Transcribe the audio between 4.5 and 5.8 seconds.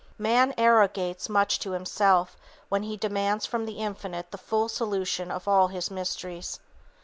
solution of all